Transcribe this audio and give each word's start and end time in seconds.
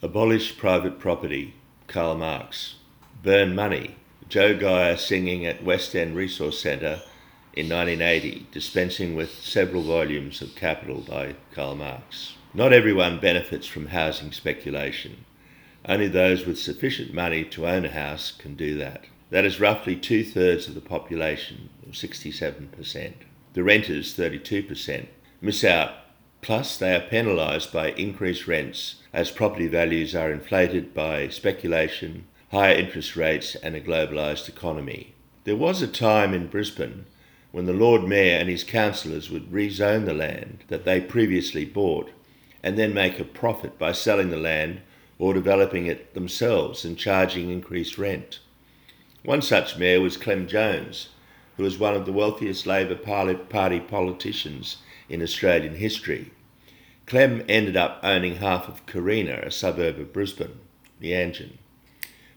Abolish 0.00 0.56
private 0.56 1.00
property, 1.00 1.54
Karl 1.88 2.16
Marx. 2.16 2.76
Burn 3.24 3.56
money, 3.56 3.96
Joe 4.28 4.54
Geia 4.54 4.96
singing 4.96 5.44
at 5.44 5.64
West 5.64 5.92
End 5.96 6.14
Resource 6.14 6.62
Centre 6.62 7.02
in 7.52 7.68
1980, 7.68 8.46
dispensing 8.52 9.16
with 9.16 9.42
several 9.42 9.82
volumes 9.82 10.40
of 10.40 10.54
Capital 10.54 11.00
by 11.00 11.34
Karl 11.52 11.74
Marx. 11.74 12.34
Not 12.54 12.72
everyone 12.72 13.18
benefits 13.18 13.66
from 13.66 13.86
housing 13.86 14.30
speculation. 14.30 15.24
Only 15.84 16.06
those 16.06 16.46
with 16.46 16.60
sufficient 16.60 17.12
money 17.12 17.42
to 17.46 17.66
own 17.66 17.84
a 17.84 17.90
house 17.90 18.30
can 18.30 18.54
do 18.54 18.78
that. 18.78 19.06
That 19.30 19.44
is 19.44 19.58
roughly 19.58 19.96
two 19.96 20.22
thirds 20.22 20.68
of 20.68 20.76
the 20.76 20.80
population, 20.80 21.70
or 21.84 21.90
67%. 21.90 23.14
The 23.54 23.64
renters, 23.64 24.16
32%, 24.16 25.08
miss 25.40 25.64
out. 25.64 25.90
Plus, 26.40 26.78
they 26.78 26.94
are 26.94 27.00
penalised 27.00 27.72
by 27.72 27.90
increased 27.90 28.46
rents 28.46 28.96
as 29.12 29.30
property 29.30 29.66
values 29.66 30.14
are 30.14 30.30
inflated 30.30 30.94
by 30.94 31.28
speculation, 31.28 32.26
higher 32.50 32.74
interest 32.74 33.16
rates, 33.16 33.54
and 33.56 33.74
a 33.74 33.80
globalised 33.80 34.48
economy. 34.48 35.14
There 35.44 35.56
was 35.56 35.82
a 35.82 35.88
time 35.88 36.34
in 36.34 36.46
Brisbane 36.46 37.06
when 37.50 37.66
the 37.66 37.72
Lord 37.72 38.04
Mayor 38.04 38.38
and 38.38 38.48
his 38.48 38.64
councillors 38.64 39.30
would 39.30 39.50
rezone 39.50 40.04
the 40.04 40.14
land 40.14 40.64
that 40.68 40.84
they 40.84 41.00
previously 41.00 41.64
bought 41.64 42.10
and 42.62 42.78
then 42.78 42.92
make 42.92 43.18
a 43.18 43.24
profit 43.24 43.78
by 43.78 43.92
selling 43.92 44.30
the 44.30 44.36
land 44.36 44.80
or 45.18 45.34
developing 45.34 45.86
it 45.86 46.14
themselves 46.14 46.84
and 46.84 46.98
charging 46.98 47.50
increased 47.50 47.98
rent. 47.98 48.40
One 49.24 49.42
such 49.42 49.78
mayor 49.78 50.00
was 50.00 50.16
Clem 50.16 50.46
Jones, 50.46 51.08
who 51.56 51.64
was 51.64 51.78
one 51.78 51.94
of 51.94 52.06
the 52.06 52.12
wealthiest 52.12 52.66
Labor 52.66 52.94
Party 52.94 53.80
politicians 53.80 54.76
in 55.08 55.22
Australian 55.22 55.76
history. 55.76 56.30
Clem 57.06 57.42
ended 57.48 57.76
up 57.76 58.00
owning 58.02 58.36
half 58.36 58.68
of 58.68 58.84
Carina, 58.86 59.40
a 59.42 59.50
suburb 59.50 59.98
of 59.98 60.12
Brisbane, 60.12 60.60
Meanjin. 61.00 61.52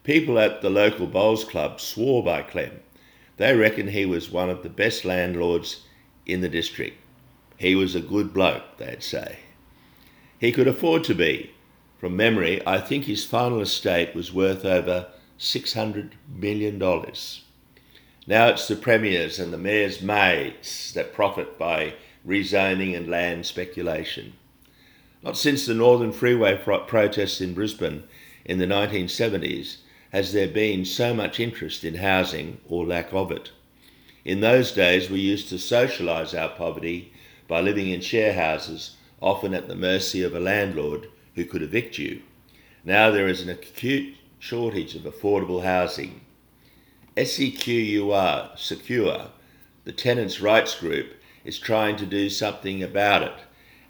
People 0.04 0.40
at 0.40 0.62
the 0.62 0.70
local 0.70 1.08
bowls 1.08 1.44
club 1.44 1.80
swore 1.80 2.24
by 2.24 2.42
Clem. 2.42 2.80
They 3.38 3.56
reckoned 3.56 3.90
he 3.90 4.06
was 4.06 4.32
one 4.32 4.50
of 4.50 4.64
the 4.64 4.70
best 4.70 5.04
landlords 5.04 5.86
in 6.26 6.42
the 6.42 6.50
district. 6.50 6.98
He 7.58 7.76
was 7.76 7.96
a 7.96 8.02
good 8.02 8.34
bloke, 8.34 8.78
they'd 8.78 9.04
say. 9.04 9.40
He 10.40 10.52
could 10.52 10.68
afford 10.68 11.04
to 11.06 11.14
be. 11.14 11.52
From 12.00 12.16
memory, 12.16 12.66
I 12.66 12.80
think 12.80 13.06
his 13.06 13.26
final 13.26 13.62
estate 13.62 14.16
was 14.16 14.34
worth 14.34 14.66
over 14.66 15.08
$600 15.38 16.12
million. 16.28 16.80
Now 16.80 18.48
it's 18.48 18.68
the 18.68 18.76
premiers 18.76 19.38
and 19.38 19.52
the 19.52 19.58
mayor's 19.58 20.02
maids 20.02 20.94
that 20.94 21.14
profit 21.14 21.60
by 21.60 21.94
rezoning 22.26 22.96
and 22.96 23.08
land 23.08 23.46
speculation. 23.46 24.34
Not 25.24 25.38
since 25.38 25.66
the 25.66 25.74
Northern 25.74 26.12
Freeway 26.12 26.58
pro- 26.58 26.80
protests 26.80 27.42
in 27.42 27.54
Brisbane 27.54 28.04
in 28.46 28.58
the 28.58 28.66
1970s 28.66 29.78
has 30.12 30.34
there 30.34 30.48
been 30.48 30.84
so 30.84 31.14
much 31.14 31.40
interest 31.40 31.84
in 31.84 31.96
housing 31.96 32.60
or 32.68 32.86
lack 32.86 33.14
of 33.14 33.32
it. 33.32 33.52
In 34.26 34.42
those 34.42 34.72
days, 34.72 35.10
we 35.10 35.20
used 35.20 35.50
to 35.50 35.56
socialise 35.56 36.40
our 36.40 36.50
poverty 36.50 37.14
by 37.48 37.62
living 37.62 37.90
in 37.90 38.02
share 38.02 38.34
houses, 38.34 38.98
often 39.22 39.54
at 39.54 39.68
the 39.68 39.76
mercy 39.76 40.22
of 40.24 40.36
a 40.36 40.40
landlord 40.40 41.08
who 41.36 41.46
could 41.46 41.62
evict 41.62 41.98
you. 41.98 42.22
Now 42.84 43.12
there 43.12 43.28
is 43.28 43.42
an 43.42 43.50
acute 43.50 44.16
shortage 44.40 44.96
of 44.96 45.04
affordable 45.04 45.64
housing. 45.64 46.22
SEQUR, 47.18 48.52
Secure, 48.56 49.28
the 49.84 49.92
tenants' 49.92 50.42
rights 50.42 50.80
group, 50.80 51.14
is 51.44 51.60
trying 51.60 51.96
to 51.98 52.06
do 52.06 52.30
something 52.30 52.84
about 52.84 53.24
it 53.24 53.34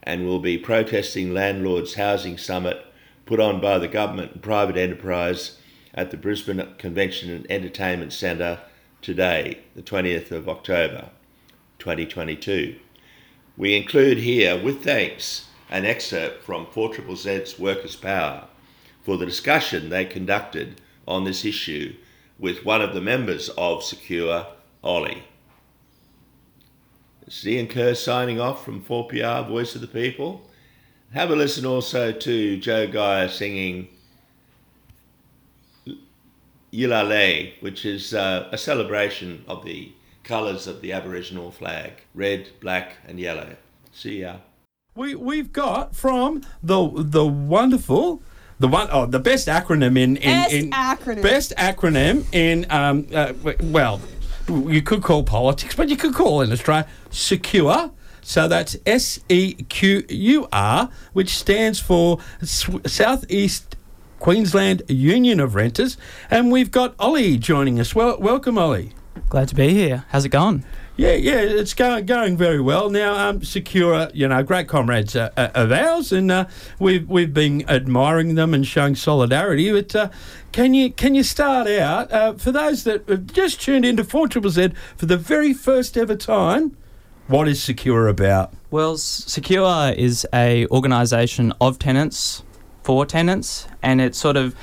and 0.03 0.25
will 0.25 0.39
be 0.39 0.57
protesting 0.57 1.33
landlords' 1.33 1.95
housing 1.95 2.37
summit 2.37 2.85
put 3.25 3.39
on 3.39 3.61
by 3.61 3.77
the 3.77 3.87
government 3.87 4.33
and 4.33 4.41
private 4.41 4.77
enterprise 4.77 5.57
at 5.93 6.11
the 6.11 6.17
Brisbane 6.17 6.75
Convention 6.77 7.29
and 7.29 7.49
Entertainment 7.49 8.13
Centre 8.13 8.59
today, 9.01 9.59
the 9.75 9.81
20th 9.81 10.31
of 10.31 10.47
October 10.47 11.09
2022. 11.79 12.77
We 13.57 13.75
include 13.75 14.19
here, 14.19 14.61
with 14.61 14.83
thanks, 14.83 15.47
an 15.69 15.85
excerpt 15.85 16.43
from 16.43 16.65
4ZZZ's 16.65 17.59
Workers' 17.59 17.95
Power 17.95 18.47
for 19.03 19.17
the 19.17 19.25
discussion 19.25 19.89
they 19.89 20.05
conducted 20.05 20.81
on 21.07 21.23
this 21.23 21.45
issue 21.45 21.95
with 22.39 22.65
one 22.65 22.81
of 22.81 22.93
the 22.93 23.01
members 23.01 23.49
of 23.57 23.83
Secure, 23.83 24.47
Ollie. 24.83 25.23
It's 27.31 27.47
Ian 27.47 27.67
Curr 27.69 27.95
signing 27.95 28.41
off 28.41 28.65
from 28.65 28.83
4PR, 28.83 29.47
Voice 29.47 29.73
of 29.73 29.79
the 29.79 29.87
People. 29.87 30.41
Have 31.13 31.31
a 31.31 31.35
listen 31.37 31.65
also 31.65 32.11
to 32.11 32.57
Joe 32.57 32.87
Geia 32.89 33.29
singing 33.29 33.87
Yil 36.73 36.89
Lull, 36.89 37.53
which 37.61 37.85
is 37.85 38.13
uh, 38.13 38.49
a 38.51 38.57
celebration 38.57 39.45
of 39.47 39.63
the 39.63 39.93
colours 40.25 40.67
of 40.67 40.81
the 40.81 40.91
Aboriginal 40.91 41.51
flag 41.51 42.03
red, 42.13 42.49
black, 42.59 42.97
and 43.07 43.17
yellow. 43.17 43.55
See 43.93 44.19
ya. 44.23 44.39
We, 44.93 45.15
we've 45.15 45.53
got 45.53 45.95
from 45.95 46.41
the 46.61 46.85
the 46.93 47.25
wonderful 47.25 48.21
the 48.59 48.67
one 48.67 48.89
oh 48.91 49.05
the 49.05 49.19
best 49.19 49.47
acronym 49.47 49.97
in 49.97 50.17
in, 50.17 50.17
Best 50.17 50.53
in 50.53 50.71
acronym. 50.71 51.23
best 51.23 51.53
acronym 51.55 52.25
in 52.33 52.65
um 52.69 53.07
uh, 53.15 53.31
well 53.63 54.01
you 54.47 54.81
could 54.81 55.03
call 55.03 55.23
politics 55.23 55.75
but 55.75 55.89
you 55.89 55.97
could 55.97 56.13
call 56.13 56.41
in 56.41 56.51
Australia 56.51 56.87
secure 57.09 57.91
so 58.21 58.47
that's 58.47 58.77
S 58.85 59.19
E 59.29 59.53
Q 59.69 60.03
U 60.09 60.47
R 60.51 60.89
which 61.13 61.37
stands 61.37 61.79
for 61.79 62.19
Southeast 62.43 63.75
Queensland 64.19 64.83
Union 64.87 65.39
of 65.39 65.55
Renters 65.55 65.97
and 66.29 66.51
we've 66.51 66.71
got 66.71 66.95
Ollie 66.99 67.37
joining 67.37 67.79
us 67.79 67.95
well 67.95 68.19
welcome 68.19 68.57
Ollie 68.57 68.93
Glad 69.29 69.49
to 69.49 69.55
be 69.55 69.73
here. 69.73 70.05
How's 70.09 70.25
it 70.25 70.29
going? 70.29 70.63
Yeah, 71.01 71.13
yeah, 71.13 71.39
it's 71.39 71.73
going 71.73 72.05
going 72.05 72.37
very 72.37 72.61
well 72.61 72.91
now. 72.91 73.15
Um, 73.15 73.43
Secure, 73.43 74.09
you 74.13 74.27
know, 74.27 74.43
great 74.43 74.67
comrades 74.67 75.15
uh, 75.15 75.31
uh, 75.35 75.49
of 75.55 75.71
ours, 75.71 76.11
and 76.11 76.31
uh, 76.31 76.45
we've 76.77 77.09
we've 77.09 77.33
been 77.33 77.67
admiring 77.67 78.35
them 78.35 78.53
and 78.53 78.67
showing 78.67 78.93
solidarity. 78.93 79.71
But 79.71 79.95
uh, 79.95 80.09
can 80.51 80.75
you 80.75 80.91
can 80.91 81.15
you 81.15 81.23
start 81.23 81.67
out 81.67 82.11
uh, 82.11 82.33
for 82.33 82.51
those 82.51 82.83
that 82.83 83.09
have 83.09 83.25
just 83.25 83.59
tuned 83.59 83.83
into 83.83 84.03
Four 84.03 84.27
Triple 84.27 84.51
Z 84.51 84.73
for 84.95 85.07
the 85.07 85.17
very 85.17 85.55
first 85.55 85.97
ever 85.97 86.15
time? 86.15 86.77
What 87.25 87.47
is 87.47 87.63
Secure 87.63 88.07
about? 88.07 88.53
Well, 88.69 88.95
Secure 88.97 89.93
is 89.97 90.27
a 90.31 90.67
organisation 90.67 91.51
of 91.59 91.79
tenants 91.79 92.43
for 92.83 93.07
tenants, 93.07 93.67
and 93.81 94.01
it's 94.01 94.19
sort 94.19 94.37
of 94.37 94.55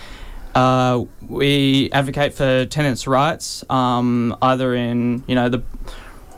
uh, 0.54 1.04
we 1.20 1.90
advocate 1.90 2.32
for 2.32 2.64
tenants' 2.66 3.08
rights, 3.08 3.64
um, 3.68 4.36
either 4.40 4.72
in 4.72 5.24
you 5.26 5.34
know 5.34 5.48
the 5.48 5.64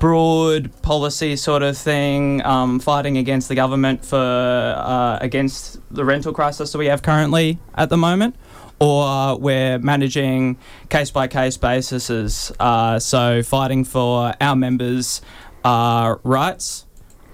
broad 0.00 0.72
policy 0.82 1.36
sort 1.36 1.62
of 1.62 1.76
thing, 1.76 2.44
um, 2.44 2.80
fighting 2.80 3.18
against 3.18 3.48
the 3.48 3.54
government 3.54 4.04
for 4.04 4.16
uh, 4.16 5.18
against 5.20 5.78
the 5.94 6.04
rental 6.04 6.32
crisis 6.32 6.72
that 6.72 6.78
we 6.78 6.86
have 6.86 7.02
currently 7.02 7.58
at 7.74 7.90
the 7.90 7.96
moment, 7.98 8.34
or 8.80 9.38
we're 9.38 9.78
managing 9.78 10.56
case 10.88 11.10
by 11.10 11.28
case 11.28 11.58
basis, 11.58 12.50
uh, 12.58 12.98
so 12.98 13.42
fighting 13.42 13.84
for 13.84 14.34
our 14.40 14.56
members' 14.56 15.20
uh, 15.64 16.16
rights, 16.24 16.86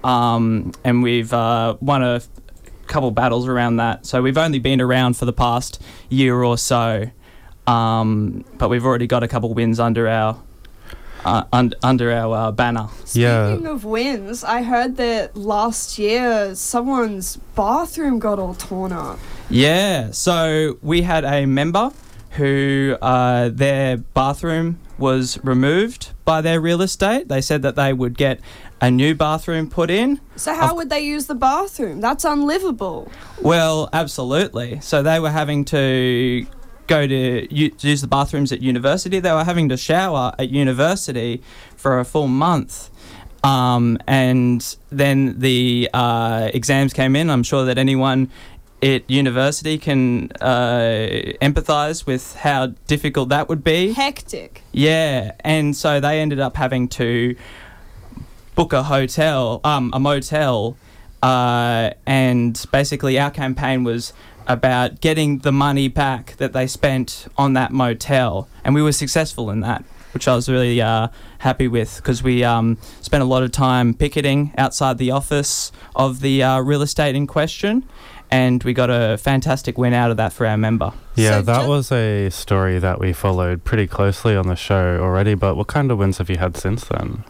um, 0.03 0.73
and 0.83 1.01
we've 1.01 1.33
uh, 1.33 1.77
won 1.79 2.03
a 2.03 2.21
couple 2.85 3.11
battles 3.11 3.47
around 3.47 3.77
that. 3.77 4.05
So 4.05 4.21
we've 4.21 4.37
only 4.37 4.59
been 4.59 4.81
around 4.81 5.15
for 5.15 5.25
the 5.25 5.33
past 5.33 5.81
year 6.09 6.43
or 6.43 6.57
so, 6.57 7.09
um, 7.65 8.43
but 8.57 8.69
we've 8.69 8.85
already 8.85 9.07
got 9.07 9.23
a 9.23 9.27
couple 9.27 9.53
wins 9.53 9.79
under 9.79 10.07
our 10.09 10.43
uh, 11.27 11.43
un- 11.51 11.73
under 11.83 12.11
our 12.11 12.35
uh, 12.35 12.51
banner. 12.51 12.87
Speaking 13.03 13.67
of 13.67 13.83
wins, 13.83 14.43
I 14.43 14.61
heard 14.63 14.95
that 14.97 15.35
last 15.35 15.99
year 15.99 16.55
someone's 16.55 17.37
bathroom 17.55 18.17
got 18.19 18.39
all 18.39 18.53
torn 18.55 18.93
up. 18.93 19.19
Yeah, 19.49 20.11
so 20.11 20.77
we 20.81 21.01
had 21.01 21.25
a 21.25 21.45
member 21.45 21.91
who 22.31 22.95
uh, 23.01 23.49
their 23.49 23.97
bathroom 23.97 24.79
was 24.97 25.37
removed 25.43 26.11
by 26.25 26.41
their 26.41 26.59
real 26.59 26.81
estate. 26.81 27.27
They 27.27 27.41
said 27.41 27.61
that 27.61 27.75
they 27.75 27.93
would 27.93 28.17
get 28.17 28.39
a 28.81 28.89
new 28.89 29.13
bathroom 29.15 29.69
put 29.69 29.89
in. 29.89 30.19
So 30.35 30.53
how 30.53 30.75
would 30.75 30.89
they 30.89 31.01
use 31.01 31.27
the 31.27 31.35
bathroom? 31.35 31.99
That's 31.99 32.25
unlivable. 32.25 33.11
Well, 33.41 33.89
absolutely. 33.91 34.79
So 34.81 35.03
they 35.03 35.19
were 35.19 35.29
having 35.31 35.65
to 35.65 36.45
go 36.87 37.05
to 37.05 37.53
u- 37.53 37.69
to 37.69 37.87
use 37.87 38.01
the 38.01 38.07
bathrooms 38.07 38.51
at 38.51 38.61
university. 38.61 39.19
They 39.19 39.31
were 39.31 39.43
having 39.43 39.69
to 39.69 39.77
shower 39.77 40.33
at 40.39 40.49
university 40.49 41.41
for 41.75 41.99
a 41.99 42.05
full 42.05 42.27
month. 42.27 42.89
Um, 43.43 43.97
and 44.07 44.75
then 44.89 45.39
the 45.39 45.89
uh, 45.93 46.49
exams 46.53 46.93
came 46.93 47.15
in. 47.15 47.29
I'm 47.29 47.43
sure 47.43 47.65
that 47.65 47.77
anyone 47.77 48.29
at 48.81 49.09
university 49.09 49.77
can 49.77 50.31
uh, 50.41 51.07
empathize 51.41 52.05
with 52.05 52.35
how 52.35 52.67
difficult 52.87 53.29
that 53.29 53.49
would 53.49 53.63
be. 53.63 53.93
Hectic. 53.93 54.61
Yeah, 54.71 55.33
and 55.41 55.75
so 55.75 55.99
they 55.99 56.19
ended 56.19 56.39
up 56.39 56.57
having 56.57 56.87
to 56.89 57.35
book 58.55 58.73
a 58.73 58.83
hotel, 58.83 59.61
um, 59.63 59.91
a 59.93 59.99
motel, 59.99 60.77
uh, 61.23 61.91
and 62.05 62.63
basically 62.71 63.19
our 63.19 63.31
campaign 63.31 63.83
was 63.83 64.13
about 64.47 65.01
getting 65.01 65.39
the 65.39 65.51
money 65.51 65.87
back 65.87 66.35
that 66.37 66.53
they 66.53 66.67
spent 66.67 67.27
on 67.37 67.53
that 67.53 67.71
motel, 67.71 68.47
and 68.63 68.73
we 68.73 68.81
were 68.81 68.91
successful 68.91 69.49
in 69.51 69.59
that, 69.61 69.83
which 70.13 70.27
I 70.27 70.35
was 70.35 70.47
really 70.49 70.81
uh, 70.81 71.09
happy 71.39 71.67
with 71.67 71.97
because 71.97 72.23
we 72.23 72.43
um, 72.43 72.77
spent 73.01 73.21
a 73.21 73.25
lot 73.25 73.43
of 73.43 73.51
time 73.51 73.93
picketing 73.93 74.53
outside 74.57 74.97
the 74.97 75.11
office 75.11 75.71
of 75.95 76.21
the 76.21 76.43
uh, 76.43 76.59
real 76.59 76.81
estate 76.81 77.15
in 77.15 77.27
question, 77.27 77.83
and 78.31 78.63
we 78.63 78.73
got 78.73 78.89
a 78.89 79.17
fantastic 79.17 79.77
win 79.77 79.93
out 79.93 80.11
of 80.11 80.17
that 80.17 80.31
for 80.33 80.45
our 80.45 80.57
member. 80.57 80.93
Yeah, 81.15 81.37
So 81.37 81.41
that 81.43 81.61
ju- 81.63 81.67
was 81.67 81.91
a 81.91 82.29
story 82.29 82.79
that 82.79 82.99
we 82.99 83.13
followed 83.13 83.63
pretty 83.63 83.87
closely 83.87 84.35
on 84.35 84.47
the 84.47 84.55
show 84.55 84.99
already. 85.01 85.33
But 85.33 85.55
what 85.55 85.67
kind 85.67 85.91
of 85.91 85.97
wins 85.97 86.17
have 86.19 86.29
you 86.29 86.37
had 86.37 86.55
since 86.57 86.85
then? 86.85 87.23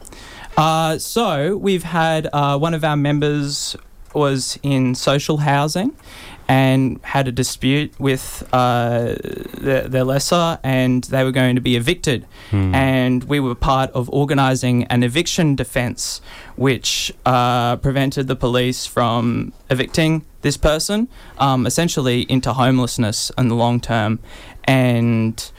Uh, 0.55 0.97
so 0.97 1.55
we've 1.55 1.83
had 1.83 2.27
uh, 2.33 2.57
one 2.57 2.73
of 2.73 2.83
our 2.83 2.97
members 2.97 3.75
was 4.13 4.57
in 4.63 4.95
social 4.95 5.37
housing 5.37 5.95
and 6.47 6.99
had 7.03 7.27
a 7.27 7.31
dispute 7.31 7.94
with 7.99 8.47
uh, 8.53 9.15
their, 9.57 9.88
their 9.88 10.03
lessor 10.03 10.59
and 10.63 11.03
they 11.05 11.23
were 11.23 11.31
going 11.31 11.55
to 11.55 11.61
be 11.61 11.75
evicted. 11.75 12.25
Hmm. 12.51 12.73
and 12.73 13.23
we 13.25 13.39
were 13.39 13.55
part 13.55 13.91
of 13.91 14.09
organising 14.09 14.85
an 14.85 15.03
eviction 15.03 15.55
defence 15.55 16.21
which 16.55 17.13
uh, 17.25 17.75
prevented 17.77 18.27
the 18.27 18.35
police 18.35 18.85
from 18.85 19.51
evicting 19.69 20.25
this 20.41 20.55
person 20.55 21.09
um, 21.39 21.67
essentially 21.67 22.21
into 22.29 22.53
homelessness 22.53 23.31
in 23.38 23.49
the 23.49 23.55
long 23.55 23.81
term. 23.81 24.19
And 24.63 25.51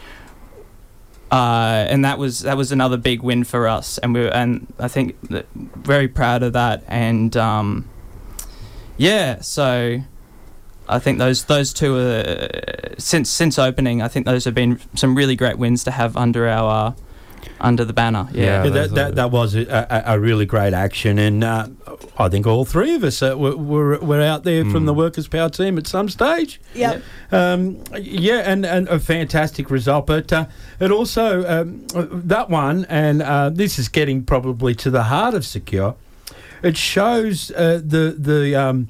uh, 1.31 1.87
and 1.89 2.05
that 2.05 2.19
was 2.19 2.41
that 2.41 2.57
was 2.57 2.73
another 2.73 2.97
big 2.97 3.23
win 3.23 3.45
for 3.45 3.69
us, 3.69 3.99
and 3.99 4.15
we 4.15 4.21
were, 4.21 4.29
and 4.35 4.67
I 4.79 4.89
think 4.89 5.15
very 5.21 6.09
proud 6.09 6.43
of 6.43 6.55
that, 6.55 6.85
and 6.89 7.37
um, 7.37 7.89
yeah, 8.97 9.41
so 9.41 10.01
I 10.89 10.99
think 10.99 11.19
those 11.19 11.45
those 11.45 11.73
two 11.73 11.97
are 11.97 12.95
since 12.99 13.31
since 13.31 13.59
opening, 13.59 14.03
I 14.03 14.09
think 14.09 14.27
those 14.27 14.45
have 14.45 14.55
been 14.55 14.81
some 14.95 15.15
really 15.15 15.37
great 15.37 15.59
wins 15.59 15.85
to 15.85 15.91
have 15.91 16.17
under 16.17 16.49
our 16.49 16.89
uh, 16.89 16.93
under 17.61 17.85
the 17.85 17.93
banner. 17.93 18.29
Yeah. 18.33 18.43
Yeah, 18.45 18.65
Yeah, 18.65 18.71
that, 18.71 18.95
that, 18.95 19.15
that 19.17 19.31
was 19.31 19.55
a, 19.55 19.63
a, 20.07 20.15
a 20.15 20.19
really 20.21 20.47
great 20.47 20.75
action, 20.75 21.19
and 21.19 21.43
uh, 21.45 21.67
I 22.17 22.29
think 22.29 22.47
all 22.47 22.65
three 22.65 22.95
of 22.95 23.03
us 23.05 23.23
uh, 23.23 23.35
were, 23.37 23.57
were, 23.57 23.99
were 23.99 24.21
out 24.23 24.45
there 24.45 24.65
from 24.65 24.83
Mm. 24.85 24.87
the 24.87 24.95
Workers' 24.95 25.29
Power 25.29 25.49
team 25.49 25.77
at 25.79 25.87
some 25.87 26.09
stage. 26.09 26.61
Yeah, 26.75 26.99
Um, 27.33 27.83
yeah, 27.99 28.43
and, 28.45 28.65
and 28.67 28.89
a 28.89 28.99
fantastic 29.01 29.71
result. 29.71 30.07
But 30.07 30.33
uh, 30.33 30.47
it 30.81 30.91
also, 30.91 31.45
um, 31.49 31.87
that 32.29 32.49
one, 32.51 32.85
and 32.89 33.23
uh, 33.23 33.51
this 33.51 33.79
is 33.79 33.89
getting 33.89 34.25
probably 34.25 34.75
to 34.77 34.91
the 34.91 35.05
heart 35.05 35.35
of 35.35 35.45
Secure, 35.45 35.95
it 36.63 36.77
shows 36.77 37.51
uh, 37.53 37.81
the, 37.85 38.15
the, 38.19 38.55
um, 38.57 38.89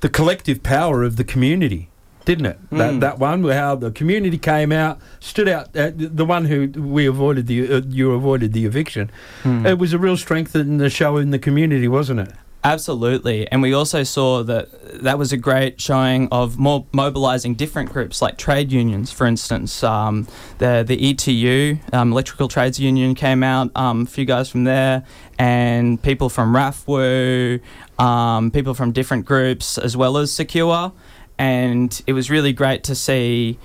the 0.00 0.08
collective 0.08 0.62
power 0.62 1.02
of 1.02 1.16
the 1.16 1.24
community. 1.24 1.88
Didn't 2.26 2.46
it? 2.46 2.58
That, 2.70 2.92
Mm. 2.92 3.00
that 3.00 3.18
one, 3.18 3.42
how 3.48 3.74
the 3.76 3.90
community 3.90 4.36
came 4.38 4.72
out, 4.72 4.98
stood 5.20 5.48
out. 5.48 5.74
Uh, 5.74 5.90
the 5.94 6.24
one 6.26 6.44
who 6.44 6.68
we 6.68 7.06
avoided 7.06 7.46
the 7.46 7.72
uh, 7.72 7.80
you 7.88 8.12
avoided 8.12 8.52
the 8.52 8.66
eviction. 8.66 9.10
Mm. 9.42 9.66
It 9.66 9.78
was 9.78 9.92
a 9.94 9.98
real 9.98 10.18
strength 10.18 10.54
in 10.54 10.76
the 10.76 10.90
show 10.90 11.16
in 11.16 11.30
the 11.30 11.38
community, 11.38 11.88
wasn't 11.88 12.20
it? 12.20 12.32
Absolutely, 12.62 13.50
and 13.50 13.62
we 13.62 13.72
also 13.72 14.02
saw 14.02 14.42
that 14.42 14.68
that 15.02 15.18
was 15.18 15.32
a 15.32 15.38
great 15.38 15.80
showing 15.80 16.28
of 16.30 16.58
more 16.58 16.84
mobilising 16.92 17.54
different 17.54 17.90
groups 17.90 18.20
like 18.20 18.36
trade 18.36 18.70
unions, 18.70 19.10
for 19.10 19.26
instance. 19.26 19.82
Um, 19.82 20.28
the 20.58 20.84
the 20.86 20.98
ETU, 20.98 21.78
um, 21.94 22.12
Electrical 22.12 22.48
Trades 22.48 22.78
Union, 22.78 23.14
came 23.14 23.42
out. 23.42 23.70
Um, 23.74 24.02
a 24.02 24.06
few 24.06 24.26
guys 24.26 24.50
from 24.50 24.64
there, 24.64 25.04
and 25.38 26.02
people 26.02 26.28
from 26.28 26.54
RAFFWU, 26.54 27.62
um, 27.98 28.50
people 28.50 28.74
from 28.74 28.92
different 28.92 29.24
groups, 29.24 29.78
as 29.78 29.96
well 29.96 30.18
as 30.18 30.30
Secure, 30.30 30.92
and 31.38 32.02
it 32.06 32.12
was 32.12 32.30
really 32.30 32.52
great 32.52 32.84
to 32.84 32.94
see. 32.94 33.58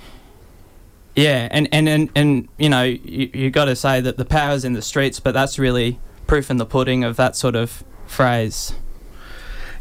Yeah, 1.17 1.49
and 1.51 1.67
and 1.73 1.89
and, 1.89 2.09
and 2.15 2.47
you 2.57 2.69
know 2.69 2.83
you, 2.83 3.29
you 3.33 3.49
got 3.49 3.65
to 3.65 3.75
say 3.75 3.99
that 3.99 4.15
the 4.15 4.25
power's 4.25 4.63
in 4.63 4.71
the 4.71 4.81
streets, 4.81 5.19
but 5.19 5.33
that's 5.33 5.59
really 5.59 5.99
proof 6.27 6.49
in 6.49 6.55
the 6.55 6.65
pudding 6.65 7.03
of 7.03 7.17
that 7.17 7.35
sort 7.35 7.57
of 7.57 7.83
phrase. 8.07 8.73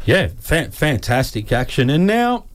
Yeah, 0.05 0.29
fa- 0.39 0.71
fantastic 0.71 1.51
action. 1.51 1.89
And 1.89 2.05
now, 2.05 2.45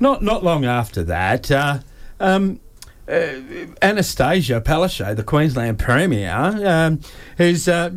not 0.00 0.22
not 0.22 0.42
long 0.42 0.64
after 0.64 1.04
that, 1.04 1.50
uh, 1.50 1.78
um, 2.18 2.60
uh, 3.08 3.12
Annastacia 3.82 4.60
Palaszczuk, 4.60 5.14
the 5.14 5.22
Queensland 5.22 5.78
Premier, 5.78 6.32
um, 6.32 7.00
is 7.38 7.68
uh, 7.68 7.90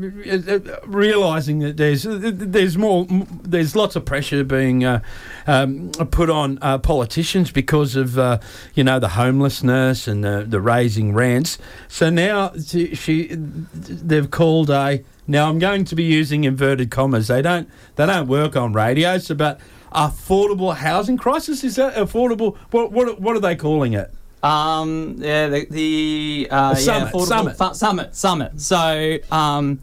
realising 0.85 1.59
that 1.59 1.77
there's 1.77 2.03
there's 2.03 2.77
more 2.77 3.07
there's 3.41 3.75
lots 3.75 3.95
of 3.95 4.05
pressure 4.05 4.43
being 4.43 4.85
uh, 4.85 5.01
um, 5.47 5.89
put 6.11 6.29
on 6.29 6.59
uh, 6.61 6.77
politicians 6.77 7.49
because 7.49 7.95
of 7.95 8.19
uh, 8.19 8.37
you 8.75 8.83
know 8.83 8.99
the 8.99 9.09
homelessness 9.09 10.07
and 10.07 10.23
the, 10.23 10.45
the 10.47 10.61
raising 10.61 11.13
rents. 11.15 11.57
So 11.87 12.11
now 12.11 12.53
she, 12.63 12.93
she 12.93 13.29
they've 13.33 14.29
called 14.29 14.69
a 14.69 15.03
now 15.29 15.47
I'm 15.47 15.59
going 15.59 15.85
to 15.85 15.95
be 15.95 16.03
using 16.03 16.43
inverted 16.43 16.91
commas. 16.91 17.27
They 17.27 17.41
don't 17.41 17.69
they 17.95 18.05
don't 18.05 18.27
work 18.27 18.55
on 18.57 18.73
radio. 18.73 19.13
It's 19.13 19.29
about 19.29 19.59
affordable 19.93 20.75
housing 20.75 21.17
crisis. 21.17 21.63
Is 21.63 21.75
that 21.77 21.95
affordable? 21.95 22.57
What 22.71 22.91
what 22.91 23.21
what 23.21 23.35
are 23.37 23.39
they 23.39 23.55
calling 23.55 23.93
it? 23.93 24.11
Um, 24.43 25.15
yeah, 25.19 25.47
the, 25.49 25.65
the 25.69 26.47
uh, 26.49 26.73
The 26.73 26.79
yeah, 26.81 26.85
summit, 26.85 27.13
affordable 27.13 27.25
summit. 27.27 27.57
fu- 27.57 27.73
summit, 27.73 28.15
summit. 28.15 28.61
So, 28.61 29.17
um, 29.31 29.79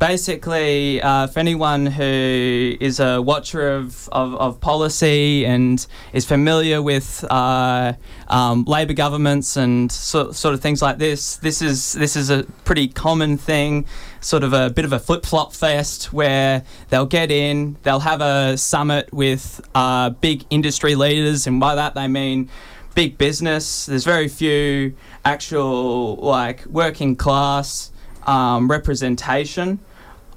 basically, 0.00 1.00
uh, 1.02 1.26
for 1.28 1.38
anyone 1.38 1.84
who 1.84 2.76
is 2.80 2.98
a 2.98 3.20
watcher 3.20 3.70
of, 3.70 4.08
of, 4.08 4.34
of 4.34 4.60
policy 4.60 5.44
and 5.44 5.86
is 6.14 6.24
familiar 6.24 6.82
with 6.82 7.22
uh, 7.30 7.92
um, 8.28 8.64
Labor 8.64 8.94
governments 8.94 9.56
and 9.56 9.92
so, 9.92 10.32
sort 10.32 10.54
of 10.54 10.60
things 10.60 10.82
like 10.82 10.98
this, 10.98 11.36
this 11.36 11.62
is 11.62 11.92
this 11.92 12.16
is 12.16 12.30
a 12.30 12.44
pretty 12.64 12.88
common 12.88 13.36
thing. 13.36 13.84
Sort 14.22 14.42
of 14.42 14.52
a 14.52 14.70
bit 14.70 14.84
of 14.84 14.92
a 14.92 14.98
flip 14.98 15.24
flop 15.24 15.52
fest 15.52 16.12
where 16.12 16.64
they'll 16.88 17.06
get 17.06 17.30
in, 17.30 17.76
they'll 17.82 18.00
have 18.00 18.20
a 18.20 18.56
summit 18.56 19.12
with 19.12 19.60
uh, 19.74 20.10
big 20.10 20.44
industry 20.50 20.94
leaders, 20.94 21.46
and 21.46 21.60
by 21.60 21.74
that 21.74 21.94
they 21.94 22.08
mean 22.08 22.48
big 22.94 23.18
business. 23.18 23.86
There's 23.86 24.04
very 24.04 24.28
few 24.28 24.94
actual 25.24 26.16
like 26.16 26.64
working 26.66 27.16
class 27.16 27.92
um, 28.26 28.70
representation 28.70 29.78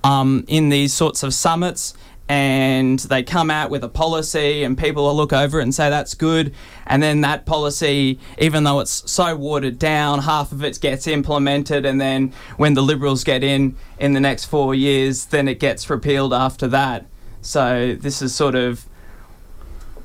um, 0.03 0.45
in 0.47 0.69
these 0.69 0.93
sorts 0.93 1.23
of 1.23 1.33
summits. 1.33 1.93
And 2.29 2.99
they 2.99 3.21
come 3.21 3.51
out 3.51 3.69
with 3.69 3.83
a 3.83 3.89
policy, 3.89 4.63
and 4.63 4.77
people 4.77 5.03
will 5.03 5.15
look 5.15 5.33
over 5.33 5.59
it 5.59 5.63
and 5.63 5.75
say 5.75 5.89
that's 5.89 6.13
good. 6.13 6.53
And 6.87 7.03
then 7.03 7.21
that 7.21 7.45
policy, 7.45 8.17
even 8.37 8.63
though 8.63 8.79
it's 8.79 9.11
so 9.11 9.35
watered 9.35 9.77
down, 9.77 10.19
half 10.19 10.53
of 10.53 10.63
it 10.63 10.79
gets 10.79 11.05
implemented. 11.05 11.85
And 11.85 11.99
then 11.99 12.31
when 12.55 12.75
the 12.75 12.81
Liberals 12.81 13.25
get 13.25 13.43
in 13.43 13.75
in 13.99 14.13
the 14.13 14.21
next 14.21 14.45
four 14.45 14.73
years, 14.73 15.25
then 15.25 15.49
it 15.49 15.59
gets 15.59 15.89
repealed 15.89 16.33
after 16.33 16.67
that. 16.69 17.05
So 17.41 17.97
this 17.99 18.21
is 18.21 18.33
sort 18.33 18.55
of 18.55 18.85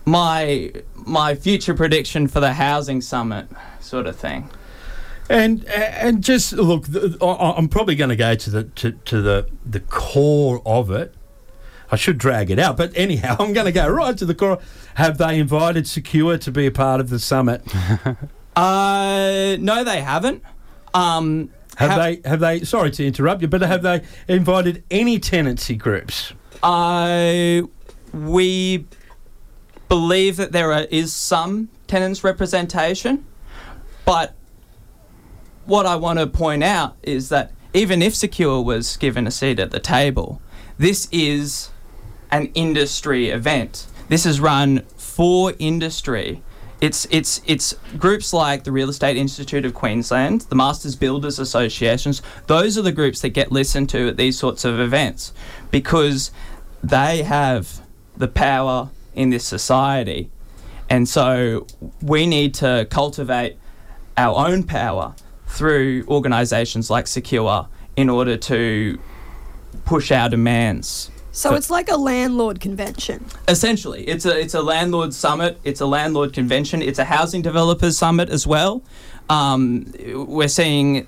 my 0.05 0.73
my 0.95 1.35
future 1.35 1.75
prediction 1.75 2.27
for 2.27 2.41
the 2.41 2.55
housing 2.55 3.01
summit 3.01 3.47
sort 3.81 4.07
of 4.07 4.17
thing. 4.17 4.51
And 5.31 5.65
and 5.67 6.25
just 6.25 6.53
look, 6.55 6.87
I'm 7.21 7.69
probably 7.69 7.97
going 7.97 8.11
to 8.11 8.17
go 8.17 8.35
to 8.35 8.51
the 8.51 8.65
to, 8.65 8.93
to 8.93 9.21
the 9.21 9.49
the 9.65 9.81
core 9.81 10.63
of 10.65 10.91
it. 10.91 11.15
I 11.91 11.97
should 11.97 12.19
drag 12.19 12.51
it 12.51 12.59
out, 12.59 12.77
but 12.77 12.93
anyhow, 12.97 13.37
I'm 13.41 13.53
going 13.53 13.67
to 13.67 13.73
go 13.73 13.89
right 13.89 14.17
to 14.17 14.25
the 14.25 14.35
core. 14.35 14.59
Have 14.95 15.19
they 15.19 15.39
invited 15.39 15.87
Secure 15.87 16.39
to 16.39 16.51
be 16.51 16.67
a 16.67 16.71
part 16.71 17.01
of 17.01 17.11
the 17.11 17.19
summit? 17.19 17.63
Uh, 18.59 19.57
no, 19.61 19.85
they 19.85 20.01
haven't. 20.01 20.43
Um, 20.93 21.51
Have 21.77 21.91
ha- 21.91 21.97
they? 21.99 22.21
Have 22.25 22.41
they? 22.41 22.65
Sorry 22.65 22.91
to 22.91 23.07
interrupt 23.07 23.41
you, 23.41 23.47
but 23.47 23.61
have 23.63 23.83
they 23.83 24.03
invited 24.27 24.83
any 24.91 25.21
tenancy 25.21 25.77
groups? 25.77 26.33
Uh, 26.61 27.63
we 28.13 28.85
believe 29.89 30.39
that 30.39 30.51
there 30.51 30.73
are, 30.73 30.89
is 30.91 31.13
some 31.15 31.69
tenants 31.87 32.25
representation, 32.25 33.25
but 34.05 34.35
what 35.69 35.85
I 35.85 35.97
want 35.97 36.19
to 36.19 36.27
point 36.27 36.65
out 36.65 36.97
is 37.03 37.29
that 37.29 37.53
even 37.75 38.01
if 38.01 38.15
Secure 38.15 38.63
was 38.63 38.97
given 38.97 39.27
a 39.27 39.31
seat 39.31 39.61
at 39.61 39.71
the 39.71 39.79
table, 39.79 40.41
this 40.79 41.09
is 41.13 41.69
an 42.31 42.47
industry 42.55 43.29
event. 43.29 43.87
This 44.09 44.25
is 44.25 44.41
run 44.41 44.81
for 44.97 45.53
industry. 45.59 46.43
It's 46.81 47.07
it's 47.11 47.43
it's 47.45 47.75
groups 47.99 48.33
like 48.33 48.65
the 48.65 48.73
Real 48.73 48.89
Estate 48.89 49.19
Institute 49.19 49.67
of 49.67 49.75
Queensland, 49.75 50.43
the 50.43 50.55
Masters 50.55 50.97
Builders 50.97 51.39
Associations. 51.39 52.23
Those 52.47 52.79
are 52.79 52.83
the 52.83 52.93
groups 52.93 53.21
that 53.21 53.31
get 53.31 53.53
listened 53.53 53.91
to 53.91 54.09
at 54.09 54.17
these 54.17 54.39
sorts 54.39 54.65
of 54.65 54.81
events 54.81 55.35
because 55.71 56.31
they 56.83 57.25
have 57.25 57.83
the 58.17 58.29
power 58.29 58.89
in 59.15 59.29
this 59.29 59.45
society. 59.45 60.31
And 60.89 61.07
so 61.07 61.67
we 62.01 62.27
need 62.27 62.55
to 62.55 62.87
cultivate 62.91 63.59
our 64.17 64.49
own 64.49 64.63
power 64.63 65.15
through 65.49 66.05
organisations 66.09 66.91
like 66.91 67.07
Secure 67.07 67.69
in 67.97 68.09
order 68.09 68.37
to 68.37 68.99
push 69.85 70.13
our 70.13 70.29
demands 70.29 71.11
So 71.33 71.55
it's 71.55 71.71
like 71.71 71.89
a 71.89 71.97
landlord 71.97 72.61
convention. 72.61 73.25
Essentially, 73.47 74.03
it's 74.05 74.25
a 74.27 74.39
it's 74.39 74.55
a 74.55 74.63
landlord 74.63 75.15
summit. 75.15 75.59
It's 75.63 75.81
a 75.81 75.87
landlord 75.87 76.33
convention. 76.33 76.83
It's 76.83 76.99
a 76.99 77.05
housing 77.05 77.43
developers 77.43 77.97
summit 77.97 78.29
as 78.29 78.47
well. 78.47 78.83
Um, 79.31 79.93
we're 80.15 80.49
seeing 80.49 81.07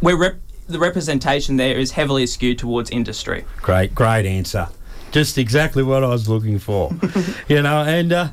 we're 0.00 0.16
rep- 0.16 0.40
the 0.66 0.78
representation 0.78 1.56
there 1.56 1.76
is 1.78 1.92
heavily 1.92 2.26
skewed 2.26 2.58
towards 2.58 2.90
industry. 2.90 3.44
Great, 3.60 3.94
great 3.94 4.26
answer. 4.26 4.68
Just 5.12 5.36
exactly 5.38 5.82
what 5.82 6.02
I 6.02 6.08
was 6.08 6.28
looking 6.28 6.58
for. 6.58 6.92
you 7.48 7.62
know, 7.62 7.82
and 7.84 8.12
uh, 8.12 8.28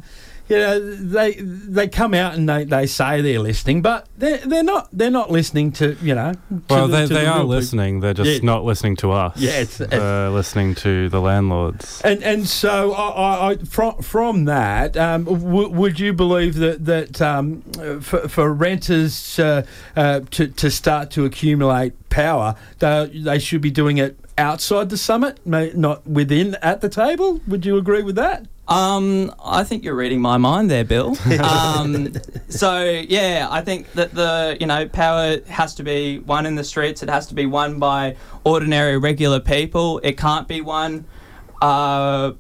you 0.51 0.57
know 0.57 0.79
they 0.95 1.33
they 1.35 1.87
come 1.87 2.13
out 2.13 2.35
and 2.35 2.47
they, 2.47 2.63
they 2.65 2.85
say 2.85 3.21
they're 3.21 3.39
listening, 3.39 3.81
but 3.81 4.07
they're 4.17 4.37
they're 4.39 4.63
not 4.63 4.89
they're 4.91 5.09
not 5.21 5.31
listening 5.31 5.71
to 5.73 5.95
you 6.01 6.13
know. 6.13 6.33
to 6.33 6.61
Well, 6.69 6.87
the- 6.87 6.97
they, 6.97 7.05
they 7.05 7.13
the 7.13 7.19
are 7.21 7.23
real 7.23 7.33
people. 7.33 7.47
listening. 7.47 7.99
They're 8.01 8.13
just 8.13 8.29
Yeah. 8.29 8.39
not 8.53 8.63
listening 8.65 8.95
to 8.97 9.11
us. 9.11 9.37
Yeah, 9.37 9.61
it's- 9.65 9.77
They're 9.77 10.29
listening 10.29 10.75
to 10.75 11.09
the 11.09 11.21
landlords. 11.21 12.01
And 12.03 12.21
and 12.23 12.47
so 12.47 12.91
I, 12.93 13.07
I, 13.09 13.49
I 13.51 13.55
from 13.57 13.95
from 14.01 14.45
that, 14.45 14.95
um, 14.97 15.23
w- 15.25 15.69
would 15.69 15.99
you 15.99 16.13
believe 16.13 16.55
that 16.55 16.85
that 16.85 17.21
um, 17.21 17.61
for, 18.01 18.27
for 18.27 18.53
renters 18.53 19.39
uh, 19.39 19.63
uh, 19.95 20.19
to 20.31 20.47
to 20.47 20.69
start 20.69 21.11
to 21.11 21.25
accumulate 21.25 21.93
power, 22.09 22.55
they, 22.79 23.09
they 23.23 23.39
should 23.39 23.61
be 23.61 23.71
doing 23.71 23.97
it 23.97 24.17
outside 24.37 24.89
the 24.89 24.97
summit, 24.97 25.39
not 25.45 26.05
within 26.07 26.55
at 26.61 26.81
the 26.81 26.89
table? 26.89 27.39
Would 27.47 27.65
you 27.65 27.77
agree 27.77 28.03
with 28.03 28.15
that? 28.15 28.45
Um, 28.71 29.35
I 29.43 29.65
think 29.65 29.83
you're 29.83 29.95
reading 29.95 30.21
my 30.21 30.37
mind 30.37 30.71
there, 30.71 30.85
Bill. 30.85 31.17
um, 31.43 32.13
so 32.47 32.85
yeah, 32.85 33.49
I 33.51 33.59
think 33.59 33.91
that 33.93 34.13
the 34.13 34.55
you 34.61 34.65
know 34.65 34.87
power 34.87 35.41
has 35.47 35.75
to 35.75 35.83
be 35.83 36.19
won 36.19 36.45
in 36.45 36.55
the 36.55 36.63
streets. 36.63 37.03
It 37.03 37.09
has 37.09 37.27
to 37.27 37.35
be 37.35 37.45
won 37.45 37.79
by 37.79 38.15
ordinary, 38.45 38.97
regular 38.97 39.41
people. 39.41 39.99
It 40.03 40.17
can't 40.17 40.47
be 40.47 40.61
won 40.61 41.03
uh, 41.61 42.31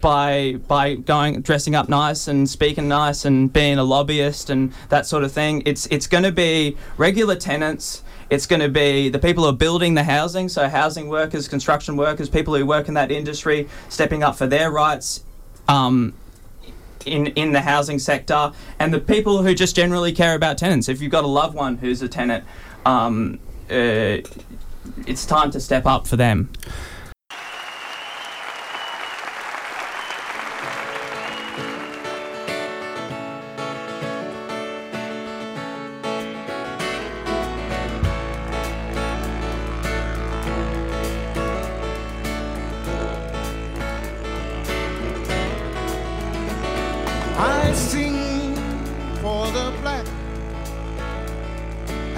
by 0.00 0.54
by 0.66 0.94
going 0.94 1.42
dressing 1.42 1.74
up 1.74 1.90
nice 1.90 2.26
and 2.26 2.48
speaking 2.48 2.88
nice 2.88 3.26
and 3.26 3.52
being 3.52 3.76
a 3.76 3.84
lobbyist 3.84 4.48
and 4.48 4.72
that 4.88 5.04
sort 5.04 5.24
of 5.24 5.32
thing. 5.32 5.62
It's 5.66 5.84
it's 5.88 6.06
going 6.06 6.24
to 6.24 6.32
be 6.32 6.78
regular 6.96 7.36
tenants. 7.36 8.02
It's 8.30 8.46
going 8.46 8.62
to 8.62 8.70
be 8.70 9.10
the 9.10 9.18
people 9.18 9.44
who 9.44 9.50
are 9.50 9.52
building 9.52 9.92
the 9.92 10.04
housing, 10.04 10.48
so 10.48 10.70
housing 10.70 11.08
workers, 11.08 11.48
construction 11.48 11.98
workers, 11.98 12.30
people 12.30 12.56
who 12.56 12.64
work 12.64 12.88
in 12.88 12.94
that 12.94 13.12
industry, 13.12 13.68
stepping 13.90 14.22
up 14.22 14.36
for 14.36 14.46
their 14.46 14.70
rights 14.70 15.20
um, 15.68 16.14
in 17.04 17.28
in 17.28 17.52
the 17.52 17.60
housing 17.60 17.98
sector, 17.98 18.52
and 18.78 18.92
the 18.92 19.00
people 19.00 19.42
who 19.42 19.54
just 19.54 19.76
generally 19.76 20.12
care 20.12 20.34
about 20.34 20.58
tenants. 20.58 20.88
If 20.88 21.00
you've 21.00 21.12
got 21.12 21.24
a 21.24 21.28
loved 21.28 21.54
one 21.54 21.76
who's 21.78 22.02
a 22.02 22.08
tenant, 22.08 22.44
um, 22.84 23.38
uh, 23.70 24.18
it's 25.06 25.24
time 25.26 25.50
to 25.52 25.60
step 25.60 25.86
up 25.86 26.06
for 26.06 26.16
them. 26.16 26.50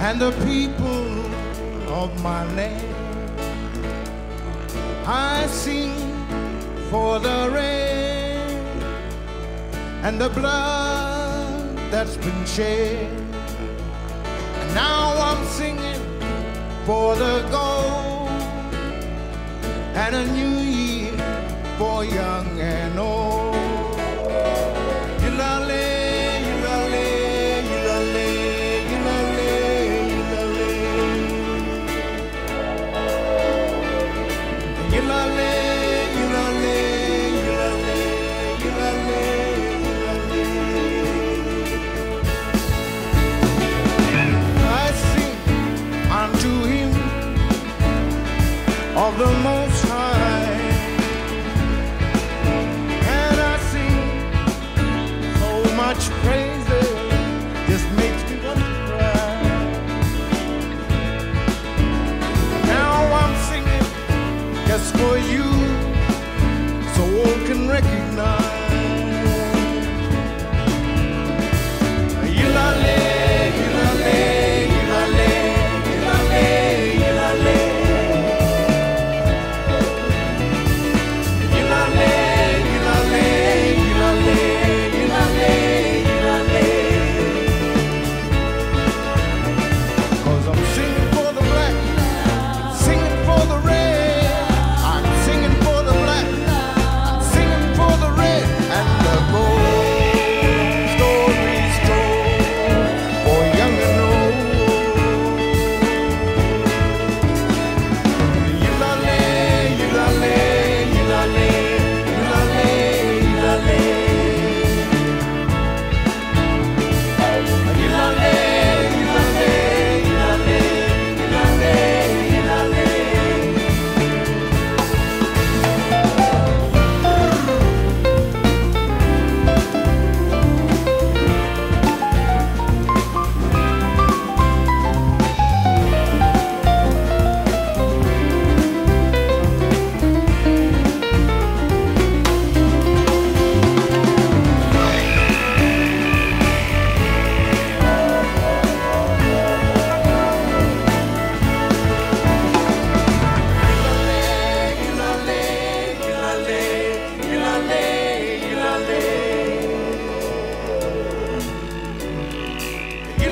And 0.09 0.19
the 0.19 0.31
people 0.43 1.07
of 2.01 2.09
my 2.23 2.43
land. 2.55 2.95
I 5.05 5.45
sing 5.45 5.93
for 6.89 7.19
the 7.19 7.51
rain 7.53 8.57
and 10.05 10.19
the 10.19 10.29
blood 10.29 11.77
that's 11.91 12.17
been 12.17 12.43
shed. 12.47 13.05
And 14.59 14.73
now 14.73 15.13
I'm 15.27 15.45
singing 15.45 16.01
for 16.87 17.15
the 17.15 17.47
gold 17.51 18.29
and 20.03 20.15
a 20.15 20.25
new 20.39 20.55
year 20.79 21.13
for 21.77 22.03
young 22.03 22.59
and 22.59 22.97
old. 22.97 23.48
The 49.17 49.25
Most 49.43 49.68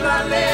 la 0.02 0.24
ley. 0.24 0.47